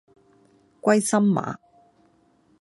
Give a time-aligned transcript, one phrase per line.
[0.81, 1.57] 歸心馬